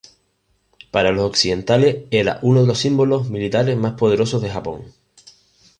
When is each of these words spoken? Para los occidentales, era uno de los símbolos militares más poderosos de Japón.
Para 0.89 1.11
los 1.11 1.25
occidentales, 1.25 2.05
era 2.09 2.39
uno 2.41 2.61
de 2.61 2.65
los 2.67 2.79
símbolos 2.79 3.29
militares 3.29 3.77
más 3.77 3.93
poderosos 3.99 4.41
de 4.41 4.49
Japón. 4.49 4.91